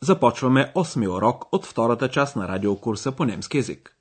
започваме 0.00 0.72
осми 0.74 1.08
урок 1.08 1.44
от 1.52 1.66
втората 1.66 2.08
част 2.08 2.36
на 2.36 2.48
радиокурса 2.48 3.12
по 3.12 3.24
немски 3.24 3.56
язик. 3.56 3.96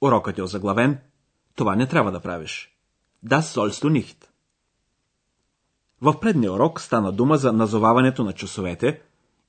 Урокът 0.00 0.38
е 0.38 0.42
озаглавен 0.42 0.98
Това 1.54 1.76
не 1.76 1.88
трябва 1.88 2.12
да 2.12 2.20
правиш. 2.20 2.70
Das 3.26 3.40
sollst 3.40 3.84
du 3.84 4.02
nicht. 4.02 4.24
В 6.00 6.20
предния 6.20 6.52
урок 6.52 6.80
стана 6.80 7.12
дума 7.12 7.36
за 7.36 7.52
назоваването 7.52 8.24
на 8.24 8.32
часовете 8.32 9.00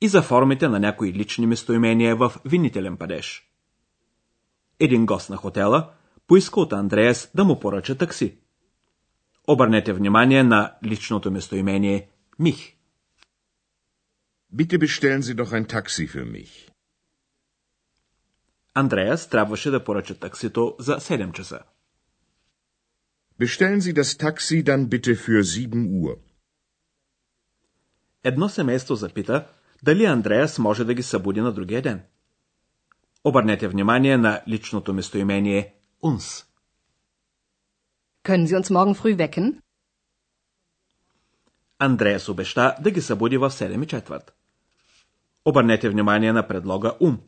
и 0.01 0.07
за 0.07 0.21
формите 0.21 0.67
на 0.67 0.79
някои 0.79 1.13
лични 1.13 1.47
местоимения 1.47 2.15
в 2.15 2.33
винителен 2.45 2.97
падеж. 2.97 3.49
Един 4.79 5.05
гост 5.05 5.29
на 5.29 5.37
хотела 5.37 5.89
поиска 6.27 6.59
от 6.59 6.73
Андреас 6.73 7.31
да 7.35 7.43
му 7.43 7.59
поръча 7.59 7.97
такси. 7.97 8.37
Обърнете 9.47 9.93
внимание 9.93 10.43
на 10.43 10.73
личното 10.83 11.31
местоимение 11.31 12.09
Мих. 12.39 12.74
Bitte 14.59 14.77
bestellen 14.79 15.21
Sie 15.27 15.35
doch 15.35 15.51
ein 15.57 15.67
Taxi 15.67 16.07
für 16.07 16.25
mich. 16.25 16.71
Андреас 18.73 19.29
трябваше 19.29 19.71
да 19.71 19.83
поръча 19.83 20.19
таксито 20.19 20.75
за 20.79 20.99
7 20.99 21.31
часа. 21.31 21.59
Bestellen 23.39 23.79
Sie 23.79 23.93
das 23.93 24.17
Taxi 24.17 24.63
dann 24.63 24.89
bitte 24.89 25.15
für 25.15 25.43
7 25.43 25.87
Uhr. 26.01 26.17
Едно 28.23 28.49
семейство 28.49 28.95
запита 28.95 29.47
дали 29.83 30.05
Андреас 30.05 30.59
може 30.59 30.83
да 30.85 30.93
ги 30.93 31.03
събуди 31.03 31.41
на 31.41 31.51
другия 31.53 31.81
ден. 31.81 32.03
Обърнете 33.23 33.67
внимание 33.67 34.17
на 34.17 34.41
личното 34.47 34.93
местоимение 34.93 35.73
uns. 36.03 36.45
Können 38.23 38.45
Sie 38.45 38.57
uns 38.59 38.69
morgen 38.69 38.95
früh 38.95 39.15
wecken? 39.15 39.61
Андреас 41.79 42.29
обеща 42.29 42.75
да 42.81 42.91
ги 42.91 43.01
събуди 43.01 43.37
в 43.37 43.49
7 43.49 43.83
и 43.83 43.87
четвърт. 43.87 44.35
Обърнете 45.45 45.89
внимание 45.89 46.33
на 46.33 46.47
предлога 46.47 46.93
ум, 46.99 47.19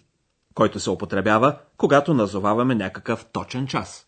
който 0.54 0.80
се 0.80 0.90
употребява, 0.90 1.60
когато 1.78 2.14
назоваваме 2.14 2.76
някакъв 2.76 3.26
точен 3.26 3.68
час. 3.68 4.08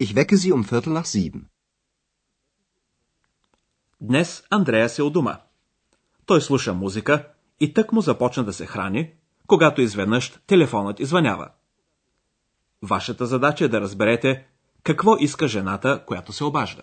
Ich 0.00 0.14
wecke 0.14 0.34
Sie 0.34 0.52
um 0.52 0.64
Viertel 0.64 0.92
nach 1.00 1.06
sieben. 1.06 1.42
Днес 4.00 4.44
Андреас 4.50 4.98
е 4.98 5.02
у 5.02 5.10
дома. 5.10 5.40
Той 6.26 6.40
слуша 6.40 6.74
музика 6.74 7.28
и 7.60 7.74
тък 7.74 7.92
му 7.92 8.00
започна 8.00 8.44
да 8.44 8.52
се 8.52 8.66
храни, 8.66 9.12
когато 9.46 9.80
изведнъж 9.80 10.30
телефонът 10.46 11.00
извънява. 11.00 11.50
Вашата 12.82 13.26
задача 13.26 13.64
е 13.64 13.68
да 13.68 13.80
разберете 13.80 14.46
какво 14.82 15.16
иска 15.16 15.48
жената, 15.48 16.04
която 16.06 16.32
се 16.32 16.44
обажда. 16.44 16.82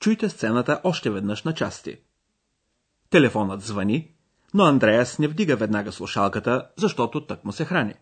Чуйте 0.00 0.28
сцената 0.28 0.80
още 0.84 1.10
веднъж 1.10 1.42
на 1.42 1.54
части. 1.54 1.98
Телефонът 3.10 3.62
звъни, 3.62 4.14
но 4.54 4.64
Андреас 4.64 5.18
не 5.18 5.28
вдига 5.28 5.56
веднага 5.56 5.92
слушалката, 5.92 6.68
защото 6.76 7.26
тък 7.26 7.44
му 7.44 7.52
се 7.52 7.64
храни. 7.64 7.94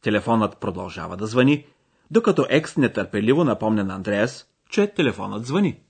Телефонът 0.00 0.56
продължава 0.58 1.16
да 1.16 1.26
звъни, 1.26 1.66
докато 2.10 2.46
екс 2.48 2.80
нетърпеливо 2.80 3.44
напомня 3.44 3.84
на 3.84 3.94
Андреас, 3.94 4.46
че 4.70 4.86
телефонът 4.86 5.46
звъни. 5.46 5.80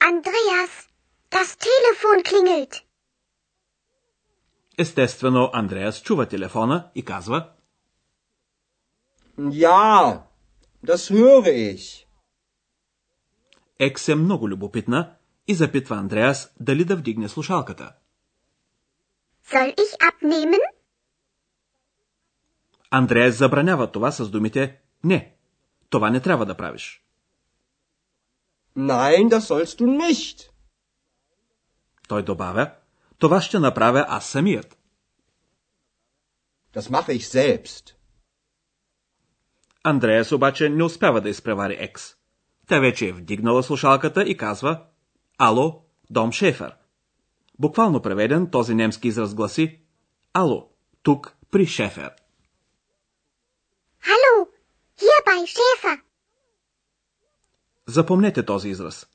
Andreas, 0.00 0.72
das 1.30 1.48
Telefon 1.66 2.22
klingelt. 2.28 2.82
Естествено, 4.78 5.50
Андреас 5.52 6.02
чува 6.02 6.26
телефона 6.26 6.90
и 6.94 7.04
казва 7.04 7.48
Ja, 9.38 10.22
das 10.84 11.10
höre 11.10 11.52
ich. 11.74 12.06
Екс 13.84 14.12
е 14.12 14.14
много 14.14 14.48
любопитна 14.48 15.14
и 15.46 15.54
запитва 15.54 15.96
Андреас 15.96 16.54
дали 16.60 16.84
да 16.84 16.96
вдигне 16.96 17.28
слушалката. 17.28 17.92
Soll 19.46 19.74
ich 19.76 19.96
abnehmen? 19.98 20.60
Андреас 22.90 23.36
забранява 23.36 23.92
това 23.92 24.10
с 24.10 24.30
думите 24.30 24.80
«Не, 25.04 25.36
това 25.90 26.10
не 26.10 26.20
трябва 26.20 26.46
да 26.46 26.56
правиш». 26.56 27.04
Nein, 28.76 29.28
das 29.28 29.38
sollst 29.38 29.80
du 29.80 29.86
nicht. 29.86 30.50
Той 32.08 32.22
добавя 32.22 32.74
«Това 33.18 33.40
ще 33.40 33.58
направя 33.58 34.06
аз 34.08 34.26
самият». 34.26 34.78
Das 36.74 36.90
mache 36.90 37.18
ich 37.18 37.24
selbst. 37.24 37.94
Андреас 39.82 40.32
обаче 40.32 40.68
не 40.68 40.84
успява 40.84 41.20
да 41.20 41.28
изпревари 41.28 41.76
Екс. 41.80 42.21
Тя 42.72 42.80
вече 42.80 43.08
е 43.08 43.12
вдигнала 43.12 43.62
слушалката 43.62 44.22
и 44.22 44.36
казва 44.36 44.84
«Ало, 45.38 45.82
дом 46.10 46.32
Шефер». 46.32 46.74
Буквално 47.58 48.02
преведен 48.02 48.50
този 48.50 48.74
немски 48.74 49.08
израз 49.08 49.34
гласи 49.34 49.80
«Ало, 50.32 50.68
тук 51.02 51.36
при 51.50 51.66
Шефер». 51.66 52.10
Hallo, 54.02 54.48
hier 55.00 55.20
bei 55.26 55.46
Schäfer. 55.46 56.00
Запомнете 57.86 58.44
този 58.44 58.68
израз. 58.68 59.06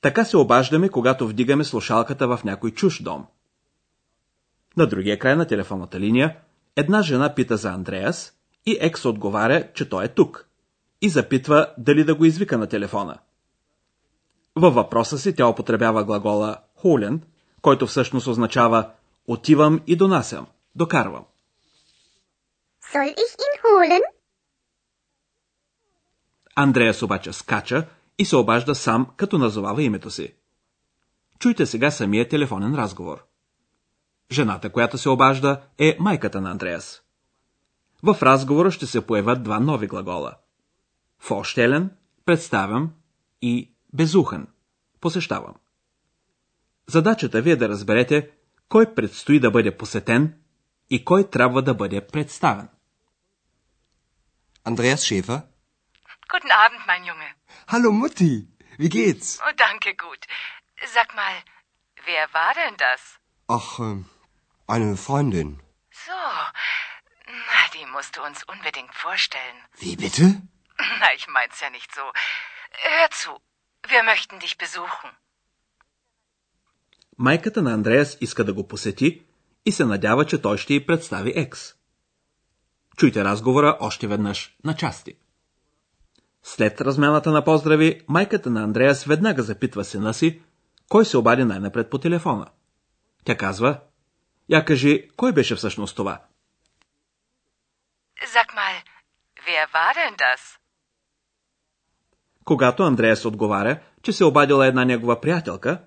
Така 0.00 0.24
се 0.24 0.36
обаждаме, 0.36 0.88
когато 0.88 1.28
вдигаме 1.28 1.64
слушалката 1.64 2.28
в 2.28 2.44
някой 2.44 2.70
чуж 2.70 3.02
дом. 3.02 3.26
На 4.76 4.86
другия 4.86 5.18
край 5.18 5.36
на 5.36 5.46
телефонната 5.46 6.00
линия 6.00 6.36
една 6.76 7.02
жена 7.02 7.34
пита 7.34 7.56
за 7.56 7.70
Андреас 7.70 8.32
и 8.66 8.78
екс 8.80 9.08
отговаря, 9.08 9.72
че 9.74 9.88
той 9.88 10.04
е 10.04 10.08
тук 10.08 10.51
и 11.02 11.08
запитва 11.08 11.74
дали 11.78 12.04
да 12.04 12.14
го 12.14 12.24
извика 12.24 12.58
на 12.58 12.66
телефона. 12.66 13.18
Във 14.56 14.74
въпроса 14.74 15.18
си 15.18 15.34
тя 15.34 15.46
употребява 15.46 16.04
глагола 16.04 16.56
«хулен», 16.76 17.22
който 17.62 17.86
всъщност 17.86 18.26
означава 18.26 18.90
«отивам 19.26 19.80
и 19.86 19.96
донасям, 19.96 20.46
докарвам». 20.74 21.24
Soll 22.92 23.14
ich 23.14 23.34
ihn 23.46 23.54
holen? 23.64 24.00
Андреас 26.56 27.02
обаче 27.02 27.32
скача 27.32 27.86
и 28.18 28.24
се 28.24 28.36
обажда 28.36 28.74
сам, 28.74 29.06
като 29.16 29.38
назовава 29.38 29.82
името 29.82 30.10
си. 30.10 30.34
Чуйте 31.38 31.66
сега 31.66 31.90
самия 31.90 32.28
телефонен 32.28 32.74
разговор. 32.74 33.24
Жената, 34.32 34.70
която 34.70 34.98
се 34.98 35.08
обажда, 35.08 35.60
е 35.78 35.96
майката 36.00 36.40
на 36.40 36.50
Андреас. 36.50 37.02
В 38.02 38.22
разговора 38.22 38.70
ще 38.70 38.86
се 38.86 39.06
появят 39.06 39.42
два 39.42 39.60
нови 39.60 39.86
глагола. 39.86 40.32
Форщелен, 41.22 41.90
представям 42.24 42.94
и 43.42 43.74
безухен, 43.92 44.46
посещавам. 45.00 45.54
Задачата 46.86 47.42
ви 47.42 47.50
е 47.50 47.56
да 47.56 47.68
разберете 47.68 48.30
кой 48.68 48.94
предстои 48.94 49.40
да 49.40 49.50
бъде 49.50 49.76
посетен 49.76 50.34
и 50.90 51.04
кой 51.04 51.30
трябва 51.30 51.62
да 51.62 51.74
бъде 51.74 52.06
представен. 52.06 52.68
Andreas 54.64 55.02
Schäfer. 55.08 55.42
Guten 56.32 56.52
Abend, 56.64 56.82
mein 56.90 57.02
Junge. 57.08 57.30
Hallo 57.72 57.90
Mutti. 58.00 58.32
Wie 58.80 58.90
geht's? 58.96 59.28
Oh, 59.46 59.54
danke, 59.66 59.90
gut. 60.06 60.22
Sag 60.96 61.08
mal, 61.20 61.34
wer 62.08 62.24
war 62.38 62.52
denn 62.60 62.76
das? 62.86 63.00
Ach, 63.58 63.70
ähm, 63.86 63.98
eine 64.74 64.96
Freundin. 65.06 65.50
So, 66.06 66.20
die 67.74 67.86
musst 67.94 68.12
du 68.16 68.20
uns 68.28 68.38
unbedingt 68.54 68.94
vorstellen. 69.06 69.58
Wie 69.84 69.96
bitte? 70.04 70.24
Na, 71.00 71.08
ich 71.18 71.26
mein's 71.36 71.58
ja 71.64 71.70
nicht 71.70 71.90
so. 71.98 72.04
Hör 72.90 73.08
zu, 73.20 73.30
wir 73.92 74.02
möchten 74.02 74.38
dich 74.44 74.56
besuchen. 74.58 75.10
Майката 77.18 77.62
на 77.62 77.72
Андреас 77.72 78.18
иска 78.20 78.44
да 78.44 78.52
го 78.52 78.68
посети 78.68 79.22
и 79.66 79.72
се 79.72 79.84
надява, 79.84 80.26
че 80.26 80.42
той 80.42 80.58
ще 80.58 80.74
й 80.74 80.86
представи 80.86 81.32
екс. 81.36 81.74
Чуйте 82.96 83.24
разговора 83.24 83.76
още 83.80 84.06
веднъж 84.06 84.56
на 84.64 84.76
части. 84.76 85.14
След 86.42 86.80
размяната 86.80 87.30
на 87.30 87.44
поздрави, 87.44 88.00
майката 88.08 88.50
на 88.50 88.62
Андреас 88.62 89.04
веднага 89.04 89.42
запитва 89.42 89.84
сина 89.84 90.14
си, 90.14 90.42
кой 90.88 91.04
се 91.04 91.16
обади 91.16 91.44
най-напред 91.44 91.90
по 91.90 91.98
телефона. 91.98 92.46
Тя 93.24 93.36
казва, 93.36 93.80
я 94.48 94.64
кажи, 94.64 95.10
кой 95.16 95.32
беше 95.32 95.54
всъщност 95.56 95.96
това? 95.96 96.20
Sag 98.34 98.48
mal, 98.54 98.76
wer 99.46 99.66
war 99.74 99.92
denn 99.98 100.16
das? 100.16 100.61
Когато 102.44 102.82
Андреас 102.82 103.24
отговаря, 103.24 103.80
че 104.02 104.12
се 104.12 104.24
обадила 104.24 104.66
една 104.66 104.84
негова 104.84 105.20
приятелка, 105.20 105.80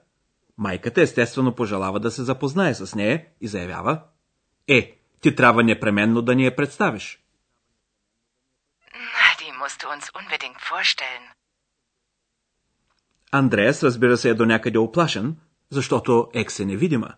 майката 0.57 1.01
естествено 1.01 1.55
пожелава 1.55 1.99
да 1.99 2.11
се 2.11 2.23
запознае 2.23 2.73
с 2.73 2.95
нея 2.95 3.25
и 3.41 3.47
заявява 3.47 4.01
Е, 4.67 4.97
ти 5.21 5.35
трябва 5.35 5.63
непременно 5.63 6.21
да 6.21 6.35
ни 6.35 6.45
я 6.45 6.55
представиш. 6.55 7.19
Vorstellen. 10.71 11.25
Андреас 13.31 13.83
разбира 13.83 14.17
се 14.17 14.29
е 14.29 14.33
до 14.33 14.45
някъде 14.45 14.77
оплашен, 14.77 15.37
защото 15.69 16.29
екс 16.33 16.63
е 16.63 16.65
невидима. 16.65 17.13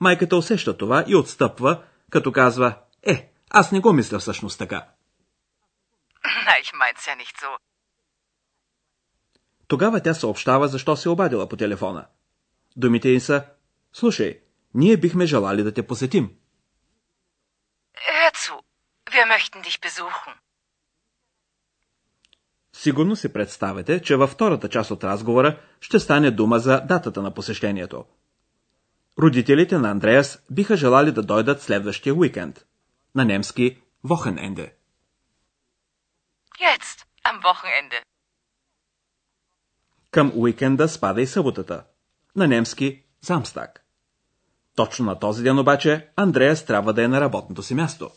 Майката 0.00 0.36
усеща 0.36 0.76
това 0.76 1.04
и 1.06 1.16
отстъпва, 1.16 1.82
като 2.10 2.32
казва 2.32 2.78
Е, 3.02 3.30
аз 3.50 3.72
не 3.72 3.80
го 3.80 3.92
мисля 3.92 4.18
всъщност 4.18 4.58
така. 4.58 4.86
Ich 6.62 6.72
mein's 6.80 7.04
ja 7.08 7.16
nicht 7.16 7.36
so. 7.42 7.71
Тогава 9.72 10.00
тя 10.00 10.14
съобщава 10.14 10.68
защо 10.68 10.96
се 10.96 11.08
обадила 11.08 11.48
по 11.48 11.56
телефона. 11.56 12.06
Думите 12.76 13.08
й 13.08 13.20
са 13.20 13.44
Слушай, 13.92 14.40
ние 14.74 14.96
бихме 14.96 15.26
желали 15.26 15.62
да 15.62 15.74
те 15.74 15.86
посетим. 15.86 16.30
Zu, 18.34 18.54
wir 19.10 19.26
möchten 19.26 19.62
dich 19.62 19.80
besuchen. 19.80 20.34
Сигурно 22.72 23.16
си 23.16 23.32
представете, 23.32 24.02
че 24.02 24.16
във 24.16 24.30
втората 24.30 24.68
част 24.68 24.90
от 24.90 25.04
разговора 25.04 25.60
ще 25.80 25.98
стане 25.98 26.30
дума 26.30 26.58
за 26.58 26.80
датата 26.80 27.22
на 27.22 27.34
посещението. 27.34 28.04
Родителите 29.18 29.78
на 29.78 29.90
Андреас 29.90 30.42
биха 30.50 30.76
желали 30.76 31.12
да 31.12 31.22
дойдат 31.22 31.62
следващия 31.62 32.14
уикенд. 32.14 32.64
На 33.14 33.24
немски 33.24 33.82
Wochenende. 34.04 34.72
Jetzt, 36.60 36.98
am 37.24 37.40
Wochenende. 37.42 38.11
Към 40.12 40.32
уикенда 40.34 40.88
спада 40.88 41.22
и 41.22 41.26
съботата. 41.26 41.84
На 42.36 42.48
немски 42.48 43.02
Самстаг. 43.22 43.84
Точно 44.76 45.04
на 45.04 45.18
този 45.18 45.42
ден 45.42 45.58
обаче 45.58 46.08
Андреас 46.16 46.66
трябва 46.66 46.92
да 46.92 47.04
е 47.04 47.08
на 47.08 47.20
работното 47.20 47.62
си 47.62 47.74
място. 47.74 48.10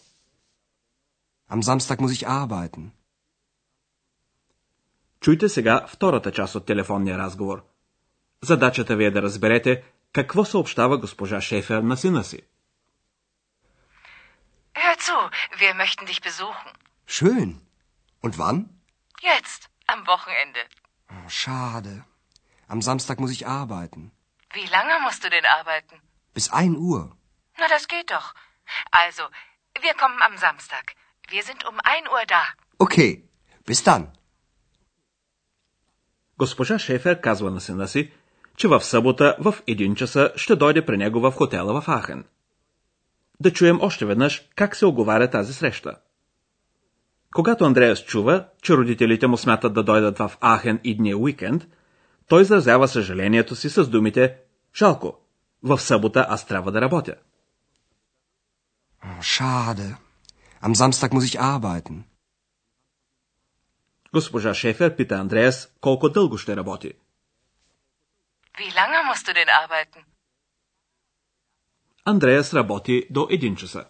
Am 1.51 1.61
Samstag 1.61 1.99
muss 1.99 2.13
ich 2.13 2.27
arbeiten. 2.27 2.89
Чуйте 5.19 5.49
сега 5.49 5.85
втората 5.87 6.31
част 6.31 6.55
от 6.55 6.65
телефонния 6.65 7.17
разговор. 7.17 7.65
Задачата 8.43 8.95
ви 8.95 9.05
е 9.05 9.11
да 9.11 9.21
разберете 9.21 9.83
какво 10.13 10.45
съобщава 10.45 10.97
госпожа 10.97 11.41
Шефер 11.41 11.81
на 11.81 11.97
сина 11.97 12.23
си. 12.23 12.41
Hör 14.83 14.95
zu, 15.07 15.17
wir 15.61 15.73
möchten 15.83 16.05
dich 16.09 16.21
besuchen. 16.29 16.71
Schön. 17.07 17.49
Und 18.23 18.33
wann? 18.41 18.57
Jetzt, 19.31 19.61
am 19.93 19.99
Wochenende. 20.13 20.61
Oh, 21.24 21.28
schade. 21.28 22.04
Am 22.68 22.80
Samstag 22.82 23.16
muss 23.20 23.32
ich 23.36 23.46
arbeiten. 23.46 24.12
Wie 24.52 24.68
lange 24.76 24.94
musst 25.04 25.24
du 25.24 25.28
denn 25.30 25.46
arbeiten? 25.58 25.96
Bis 26.34 26.46
1 26.50 26.76
Uhr. 26.76 27.02
Na, 27.58 27.66
das 27.68 27.88
geht 27.88 28.10
doch. 28.10 28.34
Also, 28.90 29.24
wir 29.84 29.94
kommen 29.94 30.20
am 30.28 30.36
Samstag. 30.36 30.84
Wir 31.28 31.42
sind 31.42 31.64
um 31.70 31.76
1 31.84 32.08
Uhr 32.14 32.24
da. 32.26 32.42
Okay. 32.78 33.10
Bis 33.66 33.82
dann. 33.84 34.08
Госпожа 36.38 36.78
Шефер 36.78 37.20
казва 37.20 37.50
на 37.50 37.60
сина 37.60 37.88
си, 37.88 38.12
че 38.56 38.68
в 38.68 38.80
събота 38.80 39.36
в 39.40 39.54
един 39.66 39.94
часа 39.94 40.32
ще 40.36 40.56
дойде 40.56 40.86
при 40.86 40.96
него 40.96 41.20
в 41.20 41.32
хотела 41.32 41.80
в 41.80 41.88
Ахен. 41.88 42.24
Да 43.40 43.52
чуем 43.52 43.80
още 43.80 44.06
веднъж 44.06 44.48
как 44.56 44.76
се 44.76 44.86
оговаря 44.86 45.30
тази 45.30 45.52
среща. 45.52 45.96
Когато 47.35 47.65
Андреас 47.65 48.05
чува, 48.05 48.47
че 48.61 48.73
родителите 48.73 49.27
му 49.27 49.37
смятат 49.37 49.73
да 49.73 49.83
дойдат 49.83 50.17
в 50.17 50.31
Ахен 50.41 50.79
и 50.83 50.97
дния 50.97 51.17
уикенд, 51.17 51.63
той 52.27 52.41
изразява 52.41 52.87
съжалението 52.87 53.55
си 53.55 53.69
с 53.69 53.87
думите 53.87 54.37
«Жалко, 54.75 55.19
в 55.63 55.79
събота 55.79 56.25
аз 56.29 56.47
трябва 56.47 56.71
да 56.71 56.81
работя». 56.81 57.15
Schade. 59.21 59.95
Am 60.61 60.73
Samstag 60.73 61.11
muss 61.13 61.25
ich 61.31 61.39
arbeiten. 61.39 62.03
Госпожа 64.13 64.53
Шефер 64.53 64.95
пита 64.95 65.15
Андреас 65.15 65.69
колко 65.81 66.09
дълго 66.09 66.37
ще 66.37 66.55
работи. 66.55 66.93
Wie 68.57 68.71
lange 68.79 68.99
musst 69.09 69.27
du 69.27 69.33
denn 69.33 69.49
arbeiten? 69.63 70.03
Андреас 72.05 72.53
работи 72.53 73.07
до 73.09 73.19
1 73.19 73.55
часа. 73.55 73.85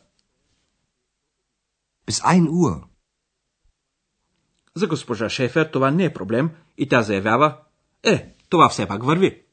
Bis 2.08 2.22
1 2.22 2.48
Uhr. 2.48 2.95
За 4.76 4.88
госпожа 4.88 5.30
Шефер 5.30 5.66
това 5.66 5.92
не 5.92 6.06
е 6.06 6.14
проблем 6.14 6.52
и 6.78 6.90
тя 6.90 7.02
заявява 7.02 7.58
Е, 8.04 8.36
това 8.50 8.70
все 8.70 8.88
пак 8.88 9.04
върви. 9.04 9.44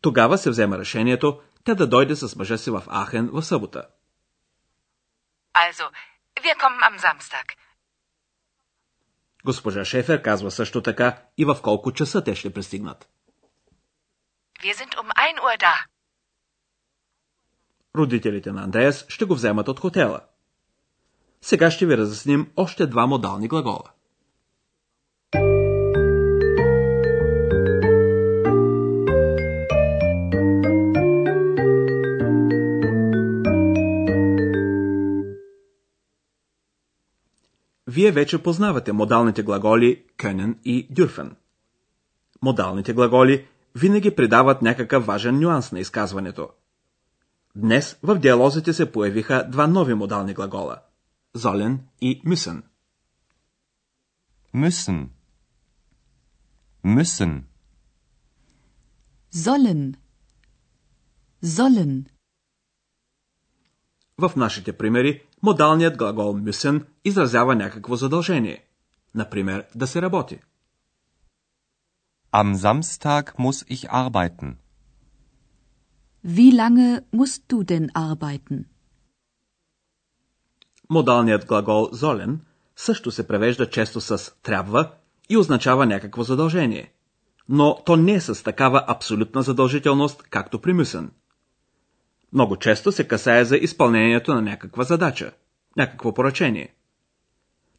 Тогава 0.00 0.38
се 0.38 0.50
взема 0.50 0.78
решението 0.78 1.40
тя 1.64 1.74
да 1.74 1.86
дойде 1.86 2.16
с 2.16 2.36
мъжа 2.36 2.58
си 2.58 2.70
в 2.70 2.82
Ахен 3.06 3.30
в 3.32 3.42
събота. 3.42 3.88
Also, 5.54 5.84
wir 6.44 6.56
kommen 6.56 6.82
am 6.82 6.98
Samstag. 6.98 7.56
Госпожа 9.44 9.84
Шефер 9.84 10.22
казва 10.22 10.50
също 10.50 10.82
така 10.82 11.22
и 11.38 11.44
в 11.44 11.56
колко 11.62 11.92
часа 11.92 12.24
те 12.24 12.34
ще 12.34 12.52
пристигнат. 12.52 13.08
Wir 14.62 14.74
sind 14.74 14.94
um 14.94 15.08
1 15.10 15.40
Uhr 15.40 15.60
da. 15.60 15.84
Родителите 17.96 18.52
на 18.52 18.62
Андреас 18.62 19.04
ще 19.08 19.24
го 19.24 19.34
вземат 19.34 19.68
от 19.68 19.80
хотела. 19.80 20.20
Сега 21.42 21.70
ще 21.70 21.86
ви 21.86 21.96
разясним 21.96 22.50
още 22.56 22.86
два 22.86 23.06
модални 23.06 23.48
глагола. 23.48 23.90
Вие 37.86 38.10
вече 38.12 38.42
познавате 38.42 38.92
модалните 38.92 39.42
глаголи 39.42 40.04
können 40.18 40.54
и 40.64 40.94
dürfen. 40.94 41.30
Модалните 42.42 42.92
глаголи 42.92 43.46
винаги 43.74 44.10
придават 44.10 44.62
някакъв 44.62 45.06
важен 45.06 45.40
нюанс 45.40 45.72
на 45.72 45.80
изказването. 45.80 46.48
Днес 47.56 47.98
в 48.02 48.18
диалозите 48.18 48.72
се 48.72 48.92
появиха 48.92 49.48
два 49.48 49.66
нови 49.66 49.94
модални 49.94 50.34
глагола– 50.34 50.76
sollen 51.34 51.88
и 52.00 52.20
müssen. 52.24 52.62
Müssen. 54.52 55.10
Müssen. 56.82 57.48
Sollen. 59.30 59.96
Sollen. 61.42 62.06
В 64.18 64.36
нашите 64.36 64.72
примери 64.72 65.22
модалният 65.42 65.96
глагол 65.96 66.34
müssen 66.36 66.86
изразява 67.04 67.54
някакво 67.54 67.96
задължение. 67.96 68.64
Например, 69.14 69.66
да 69.74 69.86
се 69.86 70.02
работи. 70.02 70.40
Am 72.32 72.54
Samstag 72.54 73.34
muss 73.38 73.64
ich 73.68 73.84
arbeiten. 73.90 74.56
Wie 76.24 76.52
lange 76.52 77.02
musst 77.12 77.42
du 77.48 77.64
denn 77.64 77.90
arbeiten? 77.94 78.72
Модалният 80.92 81.46
глагол 81.46 81.88
sollen 81.92 82.38
също 82.76 83.10
се 83.10 83.26
превежда 83.26 83.70
често 83.70 84.00
с 84.00 84.32
трябва 84.42 84.90
и 85.28 85.36
означава 85.36 85.86
някакво 85.86 86.22
задължение. 86.22 86.92
Но 87.48 87.82
то 87.86 87.96
не 87.96 88.12
е 88.12 88.20
с 88.20 88.44
такава 88.44 88.84
абсолютна 88.88 89.42
задължителност, 89.42 90.22
както 90.22 90.60
при 90.60 90.72
müssen. 90.72 91.08
Много 92.32 92.56
често 92.56 92.92
се 92.92 93.08
касае 93.08 93.44
за 93.44 93.56
изпълнението 93.56 94.34
на 94.34 94.42
някаква 94.42 94.84
задача, 94.84 95.32
някакво 95.76 96.14
поръчение. 96.14 96.74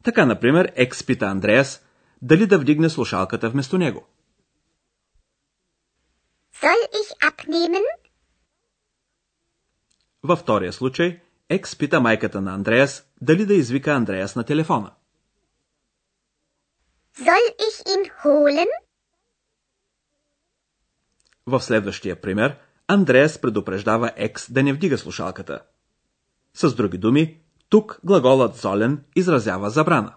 Така, 0.02 0.26
например, 0.26 0.72
екс 0.74 1.06
пита 1.06 1.26
Андреас 1.26 1.84
дали 2.22 2.46
да 2.46 2.58
вдигне 2.58 2.88
слушалката 2.88 3.50
вместо 3.50 3.78
него. 3.78 4.06
Soll 6.54 6.80
ich 7.00 7.30
abnehmen? 7.30 7.84
Във 10.22 10.38
втория 10.38 10.72
случай, 10.72 11.20
Екс 11.54 11.78
пита 11.78 12.00
майката 12.00 12.40
на 12.40 12.54
Андреас 12.54 13.06
дали 13.20 13.46
да 13.46 13.54
извика 13.54 13.92
Андреас 13.92 14.36
на 14.36 14.44
телефона. 14.44 14.90
Soll 17.18 17.46
ich 17.66 17.76
ihn 17.86 18.10
holen? 18.24 18.68
В 21.46 21.60
следващия 21.60 22.20
пример, 22.20 22.56
Андреас 22.88 23.40
предупреждава 23.40 24.12
Екс 24.16 24.52
да 24.52 24.62
не 24.62 24.72
вдига 24.72 24.98
слушалката. 24.98 25.62
С 26.54 26.74
други 26.74 26.98
думи, 26.98 27.40
тук 27.68 28.00
глаголът 28.04 28.56
золен 28.56 29.04
изразява 29.16 29.70
забрана. 29.70 30.14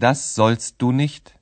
Das 0.00 0.14
sollst 0.36 0.78
du 0.78 0.92
nicht. 0.92 1.37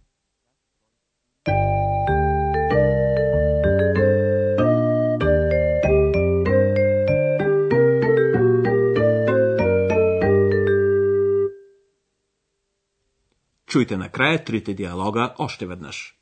Чуйте 13.76 13.96
накрая 13.96 14.44
трите 14.44 14.74
диалога 14.74 15.34
още 15.38 15.66
веднъж. 15.66 16.15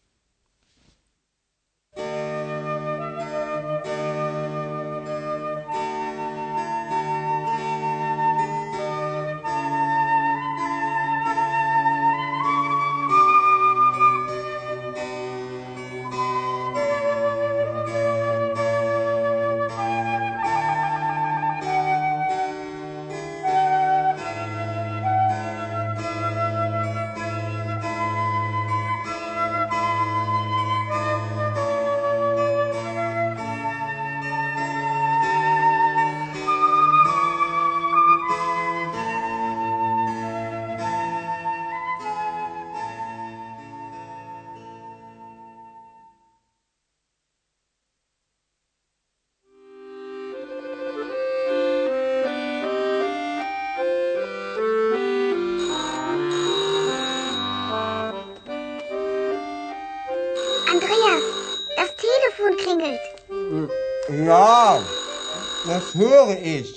das 65.67 65.85
höre 65.95 66.37
ich. 66.57 66.69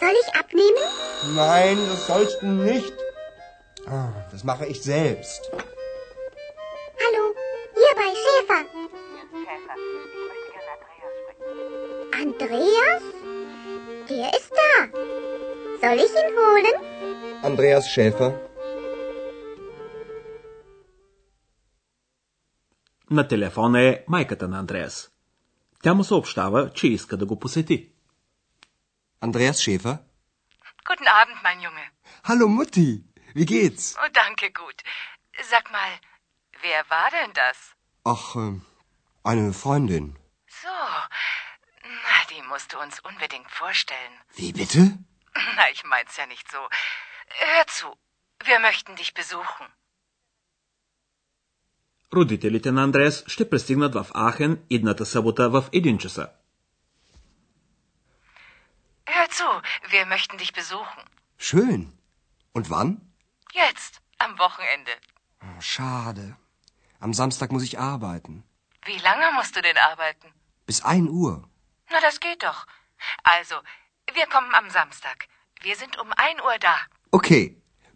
Soll 0.00 0.14
ich 0.22 0.28
abnehmen? 0.40 0.84
Nein, 1.34 1.78
das 1.90 2.06
sollst 2.06 2.36
du 2.42 2.46
nicht. 2.46 2.92
Ah, 3.86 4.08
Das 4.32 4.42
mache 4.50 4.66
ich 4.72 4.78
selbst. 4.82 5.42
Hallo, 7.02 7.24
hier 7.78 7.94
bei 8.00 8.10
Schäfer. 8.22 8.60
Andreas? 12.22 13.02
Der 14.10 14.28
ist 14.38 14.52
da. 14.60 14.72
Soll 15.82 15.98
ich 16.06 16.12
ihn 16.22 16.30
holen? 16.40 16.76
Andreas 17.42 17.84
Schäfer. 17.94 18.32
На 23.10 23.28
телефона 23.28 23.82
е 23.82 24.04
майката 24.08 24.48
на 24.48 24.58
Андреас. 24.58 25.10
Тя 25.82 25.94
му 25.94 26.04
съобщава, 26.04 26.72
че 26.72 26.86
иска 26.86 27.16
да 27.16 27.26
го 27.26 27.38
посети. 27.38 27.90
Andreas 29.22 29.58
Schäfer. 29.64 29.98
Guten 30.88 31.08
Abend, 31.20 31.38
mein 31.42 31.60
Junge. 31.64 31.86
Hallo 32.28 32.46
Mutti. 32.56 32.88
Wie 33.36 33.46
geht's? 33.54 33.84
Oh, 34.02 34.10
danke, 34.22 34.46
gut. 34.62 34.78
Sag 35.52 35.64
mal, 35.76 35.92
wer 36.64 36.80
war 36.94 37.08
denn 37.16 37.32
das? 37.42 37.58
Ach, 38.14 38.26
ähm, 38.36 38.56
eine 39.30 39.52
Freundin. 39.62 40.06
So, 40.62 40.76
na, 42.06 42.16
die 42.30 42.42
musst 42.50 42.68
du 42.72 42.76
uns 42.84 42.96
unbedingt 43.10 43.50
vorstellen. 43.62 44.14
Wie 44.40 44.52
bitte? 44.52 44.82
Na, 45.56 45.64
ich 45.74 45.82
mein's 45.92 46.14
ja 46.20 46.26
nicht 46.26 46.46
so. 46.54 46.60
Hör 47.46 47.66
zu, 47.66 47.88
wir 48.48 48.58
möchten 48.68 48.94
dich 49.00 49.12
besuchen. 49.20 49.66
Родителите 52.14 52.72
на 52.72 52.82
Андреас 52.82 53.24
ще 53.26 53.50
пристигнат 53.50 53.94
в 53.94 54.06
Ахен 54.14 54.62
идната 54.70 55.06
събота 55.06 55.50
в 55.50 55.62
1 55.70 55.98
часа. 55.98 56.28
Hör 59.06 59.28
zu, 59.38 59.48
wir 59.92 60.04
möchten 60.14 60.36
dich 60.42 60.52
besuchen. 60.60 61.02
Schön. 61.48 61.80
Und 62.56 62.66
wann? 62.70 62.90
Jetzt, 63.62 63.92
am 64.24 64.32
Wochenende. 64.44 64.92
Oh, 65.44 65.60
schade. 65.60 66.26
Am 67.06 67.12
Samstag 67.20 67.48
muss 67.52 67.64
ich 67.68 67.78
arbeiten. 67.92 68.34
Wie 68.88 69.00
lange 69.08 69.26
musst 69.36 69.54
du 69.56 69.60
denn 69.68 69.78
arbeiten? 69.90 70.28
Bis 70.66 70.78
1 70.82 71.08
Uhr. 71.20 71.34
Na, 71.92 71.98
das 72.00 72.16
geht 72.20 72.42
doch. 72.48 72.60
Also, 73.36 73.56
wir 74.18 74.26
kommen 74.34 74.52
am 74.60 74.68
Samstag. 74.78 75.18
Wir 75.66 75.76
sind 75.76 75.94
um 76.02 76.10
1 76.12 76.40
Uhr 76.46 76.56
da. 76.68 76.76
Okay. 77.10 77.44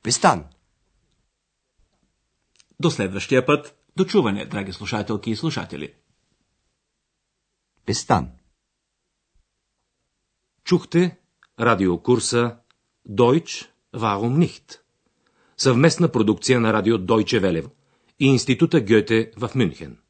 Bis 0.02 0.20
dann. 0.20 0.40
До 2.80 2.90
следващия 2.90 3.46
път, 3.46 3.74
До 3.95 4.05
чуване, 4.05 4.45
драги 4.45 4.71
слушателки 4.71 5.29
и 5.29 5.35
слушатели. 5.35 5.95
Bis 7.85 8.07
dann. 8.09 8.27
Чухте 10.63 11.17
радиокурса 11.57 12.61
Deutsch 13.07 13.67
Warum 13.93 14.37
nicht? 14.37 14.79
Съвместна 15.57 16.07
продукция 16.07 16.59
на 16.59 16.73
радио 16.73 16.97
Deutsche 16.97 17.39
Welle 17.41 17.71
и 18.19 18.25
Института 18.27 18.81
Гьоте 18.81 19.31
в 19.35 19.55
Мюнхен. 19.55 20.02